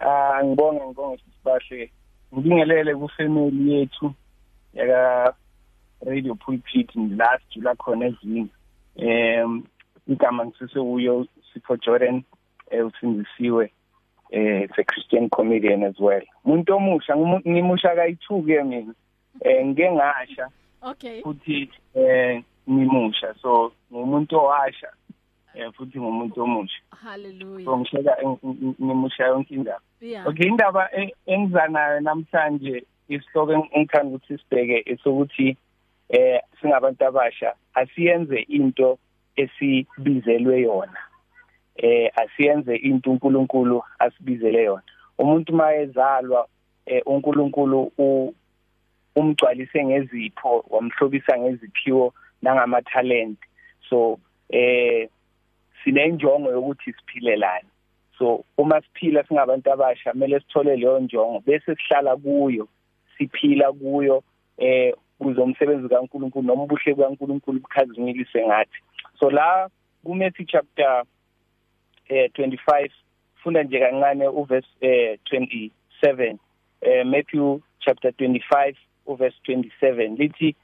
[0.00, 1.90] Ah ngibonga ngibonga sibahle.
[2.32, 4.14] Ngibingelele ku family yethu
[4.74, 5.34] yaka
[6.06, 8.48] Radio Pulpit last July khona ezinye.
[8.96, 9.62] Em
[10.08, 12.22] igama ngisise uyo Sipho Jordan
[12.70, 13.70] usindisiwe
[14.30, 16.22] eh a Christian comedian as well.
[16.44, 18.94] Umuntu omusha ngimusha kayithuke mina.
[19.40, 20.48] Eh ngike ngasha.
[20.82, 21.22] Okay.
[21.22, 24.88] Futhi eh ngimusha so ngumuntu owasha
[25.76, 26.80] futhi ngumuntu omusha.
[27.02, 27.64] Hallelujah.
[27.64, 28.12] So ngishaka
[28.82, 29.80] ngimusha yonke indaba.
[30.26, 30.88] Okay indaba
[31.26, 35.56] engizanayo namhlanje isihloko engithanda ukuthi sibheke esokuthi
[36.08, 38.98] eh singabantu abasha asiyenze into
[39.36, 40.98] esibizelwe yona
[41.76, 44.82] eh asiyenze into uNkulunkulu asibizele yona
[45.18, 46.48] umuntu mayezalwa
[46.86, 47.92] eh uNkulunkulu
[49.16, 53.38] umgcwalise ngezipho wamhlobisa ngeziphiwo nangama talent
[53.88, 55.08] so eh
[55.86, 57.68] sinenjongo yokuthi siphilelane.
[58.18, 62.68] So uma siphila singabantu abasha kumele sithole leyo njongo bese sihlala kuyo
[63.18, 64.22] siphila kuyo
[64.58, 68.78] eh kuzomsebenzi kaNkuluNkulu noma ubuhle kaNkuluNkulu bukhazimilise ngathi.
[69.20, 69.68] So la
[70.04, 71.04] ku Matthew chapter
[72.08, 72.90] eh 25
[73.42, 76.38] funda nje kancane uverse eh 27
[76.82, 78.74] eh Matthew chapter 25
[79.06, 80.56] uverse 27 lithi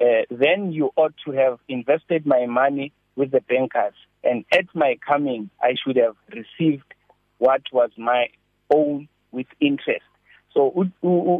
[0.00, 3.94] uh, then you ought to have invested my money with the bankers.
[4.24, 6.94] And at my coming I should have received
[7.38, 8.28] what was my
[8.72, 10.04] own with interest.
[10.52, 10.72] So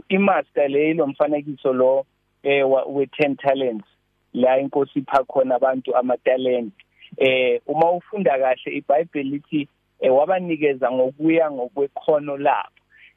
[0.08, 2.06] imaster le lo mfanekiso lo
[2.42, 3.86] eh we 10 talents
[4.32, 6.72] la inkosi ipha khona abantu ama talent
[7.18, 9.68] eh uma ufunda kahle iBhayibheli lithi
[10.10, 12.70] wabanikeza ngokuya ngokwekhono labo.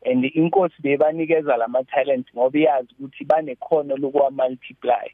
[0.05, 5.07] And inkosi bebanikeza lama talent ngoba iyazi ukuthi banekhono lokwa multiply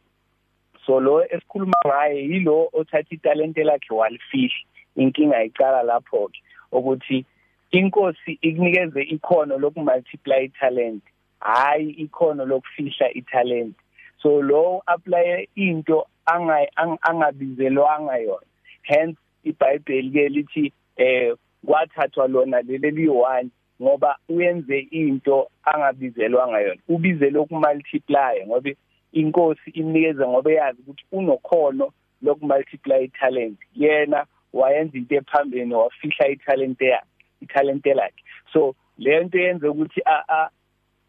[0.89, 6.41] so lo esikhuluma ngaye yilo othatha italente lakhe walifihla inkinga icala lapho ke
[6.71, 7.25] ukuthi
[7.71, 11.03] inkosi ikunikeze ikhono lokumultiply talent
[11.39, 13.75] hayi ikhono lokufihla italent.
[14.21, 18.45] So lo apply into angabizelwanga yona.
[18.81, 21.35] Hence iBhayibheli ke lithi eh
[21.65, 23.49] kwathathwa lona leli liyi1
[23.81, 26.81] ngoba uyenze into angabizelwanga yona.
[26.89, 28.69] Ubizele ukumultiply ngoba
[29.11, 37.05] inkosi imnikeza ngoba yazi ukuthi unokhono lokumultiply talent yena wayenza into ephambene wafihla italent yakhe
[37.41, 38.23] italent lakhe.
[38.53, 40.49] So le nto yenza ukuthi a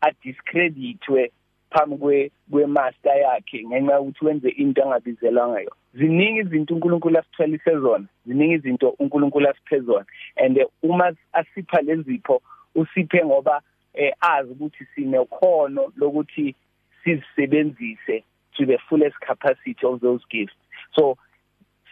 [0.00, 1.32] a discreditwe
[1.70, 5.76] phambi kwe kwemaster yakhe ngenxa ukuthi wenze into angabizelwanga yona.
[5.94, 10.06] Ziningi izinto uNkulunkulu asithelise zona ziningi izinto uNkulunkulu asiphe zona.
[10.36, 12.42] And uma asipha lezipho
[12.74, 13.62] usiphe ngoba
[13.94, 16.54] eh azi ukuthi sinekhono lokuthi
[17.04, 18.24] sizisebenzise
[18.56, 20.54] to the fullest capacity of those gifts.
[20.94, 21.16] So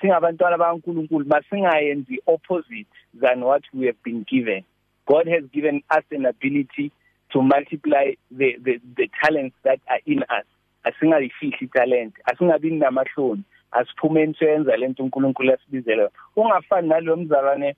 [0.00, 4.64] singabantwana bakaNkulunkulu masingayenzi opposite than what we have been given.
[5.06, 6.92] God has given us an ability
[7.32, 10.46] to multiply the the the talents that are in us.
[10.84, 13.42] Asingayifihli talent asingabi namahloni.
[13.72, 17.76] Asiphumeni senza lento uNkulunkulu asibizela ungafani nalo mzalwane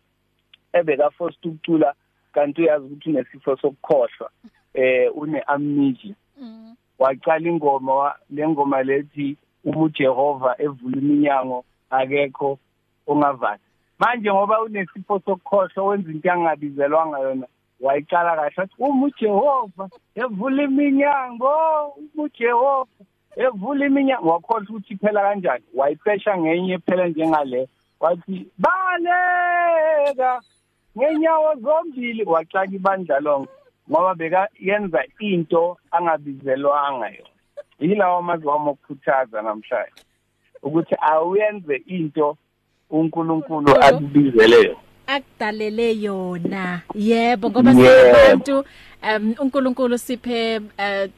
[0.73, 1.95] ebeka forced ukucula
[2.33, 4.31] kanti uyazi ukuthi unesifo sokukhohlwa
[4.75, 6.15] eh une amnesia
[7.01, 12.59] waqala ingoma lengoma lethi uma uJehova evula iminyango akekho
[13.07, 13.63] ongavali
[13.99, 17.47] manje ngoba unesifo sokukhohlwa wenza into yangabizelwanga yona
[17.81, 19.85] wayiqala kahle wathi uma uJehova
[20.23, 21.53] evula iminyango
[21.97, 23.05] uma uJehova
[23.37, 24.29] evula iminyango.
[24.29, 27.69] Wakhohlwa ukuthi phela kanjani wayipesha ngenye phela njengale
[28.01, 30.41] wathi baleka
[30.99, 32.25] ngenyawo zombili.
[32.25, 33.60] Waxaka ibandla lonke.
[33.91, 37.31] Ngoba beka yenza into angabizelwanga yona.
[37.81, 40.03] Yilawo amazwi wami okukhuthaza namhlanje
[40.63, 42.37] ukuthi awuyenze into
[42.91, 44.79] uNkulunkulu akubizele yona.
[45.07, 46.83] Akudalele yona.
[46.95, 48.65] Yebo ngoba singabantu
[49.03, 51.11] um uNkulunkulu siphe uh,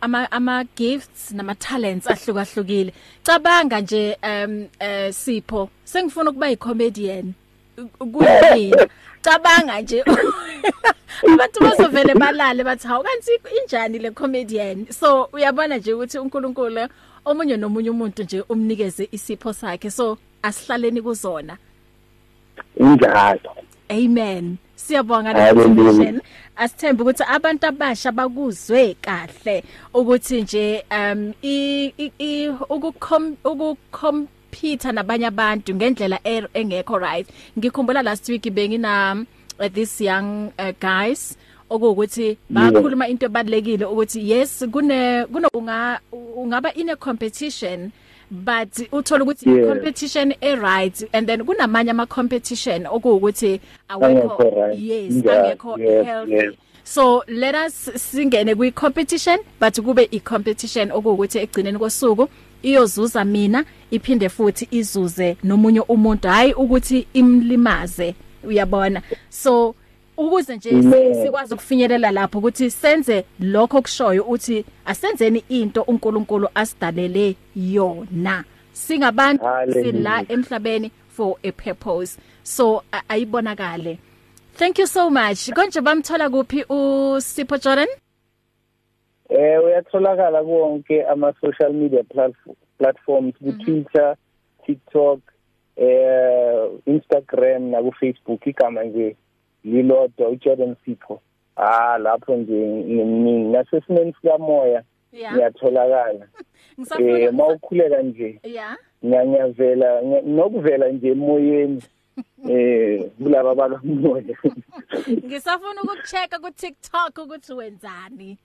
[0.00, 2.92] ama ama gifts nama talents ahlukahlukile.
[3.22, 7.34] Cabanga nje um uh, sipho sengifuna ukuba yicomedian.
[7.98, 8.74] Kuyini?
[9.22, 10.04] Cabanga nje.
[11.32, 13.30] Abantu bazovele balale bathi hawu kanti
[13.62, 16.88] injani le comedian so uyabona nje ukuthi uNkulunkulu
[17.24, 19.90] omunye nomunye umuntu nje umnikeze isipho sakhe.
[19.90, 21.56] So asihlaleni kuzona.
[22.76, 23.56] Injalo
[23.88, 24.56] amen.
[24.76, 26.20] Siyabonga le
[26.56, 36.18] asithembe ukuthi abantu abasha bakuzwe kahle ukuthi nje um i ukukom ukucompete nabanye abantu ngendlela
[36.24, 37.28] er, engekho right
[37.58, 39.26] ngikhumbula last week bengina
[39.58, 41.36] uh, this young uh, guys
[41.70, 46.00] okuwukuthi bakhuluma into ebalekile ukuthi yes kune kuno unga
[46.36, 47.90] ungaba in a competition
[48.30, 49.68] but uthola ukuthi yeah.
[49.68, 54.78] competition e right and then kunamanye ama competition okuwukuthi awekho right.
[54.78, 56.54] yes yeah, angekho yes, healthy yes.
[56.84, 62.28] So let us singene kwi competition but kube i competition okuwukuthi egcineni kosuku
[62.62, 68.14] iyozuza mina iphinde futhi izuze nomunye umuntu hayi ukuthi imlimaze
[68.44, 69.02] uyabona?
[69.30, 69.74] So
[70.16, 70.82] ukuze nje
[71.22, 78.44] sikwazi ukufinyelela lapho ukuthi senze lokho kushoyo uthi asenzeni into uNkulunkulu asidalele yona.
[78.72, 82.18] Singabantu sila emhlabeni for a purpose.
[82.42, 83.98] So ayibonakale.
[84.54, 85.50] Thank you so much.
[85.50, 87.88] Konje bamthola kuphi uSipho Jordan?
[89.28, 92.04] Eh uyatholakala konke ama social media
[92.78, 94.16] platforms ku Twitter
[94.66, 95.20] TikTok
[95.76, 99.16] eh Instagram na ku Facebook igama nje
[99.64, 101.20] lilodwa uJordan Sipho.
[101.56, 106.26] Ah lapho nje ngimini nasesimeni sikamoya ngiyatholakala.
[106.98, 108.76] Eh mawukhuleka nje yeah.
[109.04, 111.82] ngiyanyavela nokuvela nje emoyeni.
[112.48, 114.36] Eh kulaba bakamoya.
[115.08, 118.38] Ngisafuna ukukuchecka ku TikTok ukuthi wenzani.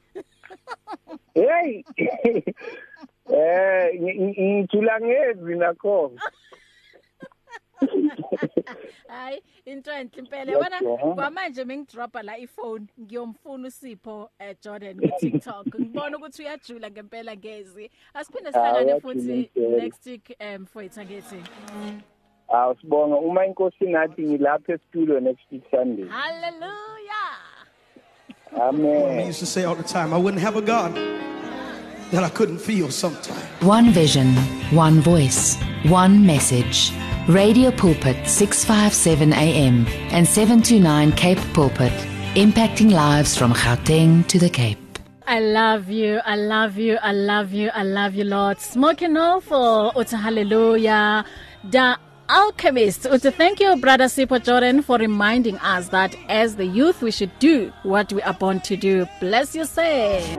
[1.34, 1.84] Hey!
[3.30, 6.12] Eh ngithula ngezi nakho.
[9.08, 10.58] Hayi into enhle impela.
[10.58, 10.80] Wena
[11.16, 17.90] kwamanje mengidropa la iphone ngiyomfuna usipho eh Jordan ku TikTok ngibona ukuthi uyajula ngempela ngezi.
[18.14, 22.19] Asiphinde sihlangane futhi next week um for ithagethi Ah
[22.82, 27.30] sibonga uma inkosi nathi ngilapha estudio next week Sunday Hallelujah
[28.62, 30.96] Amen I used to say all the time I wouldn't have a God
[32.12, 34.28] that I couldn't feel sometimes One vision
[34.72, 36.92] one voice one message
[37.30, 41.94] Radio Pulpit 657 AM and 729 Cape Pulpit,
[42.34, 44.80] impacting lives from Gauteng to the Cape.
[45.28, 46.20] I love you.
[46.26, 46.98] I love you.
[47.04, 47.70] I love you.
[47.70, 48.60] I love you, Lord.
[48.60, 51.24] Smoking off for Uta Hallelujah.
[51.70, 51.98] Da
[52.30, 53.06] Alchemist.
[53.06, 57.32] Uta thank you, Brother Sipo Jordan, for reminding us that as the youth, we should
[57.40, 59.08] do what we are born to do.
[59.20, 60.38] Bless you, say.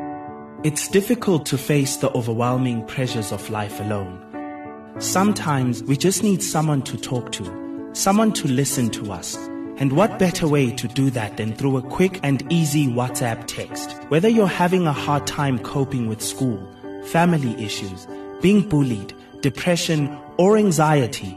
[0.63, 4.25] It's difficult to face the overwhelming pressures of life alone.
[4.99, 9.35] Sometimes we just need someone to talk to, someone to listen to us.
[9.79, 13.93] And what better way to do that than through a quick and easy WhatsApp text?
[14.11, 16.61] Whether you're having a hard time coping with school,
[17.07, 18.07] family issues,
[18.43, 21.37] being bullied, depression, or anxiety,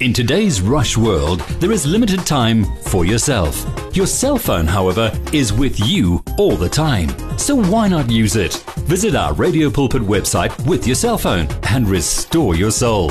[0.00, 3.64] In today's rush world, there is limited time for yourself.
[3.96, 7.08] Your cell phone, however, is with you all the time.
[7.38, 8.56] So why not use it?
[8.84, 13.10] Visit our Radio Pulpit website with your cell phone and restore your soul.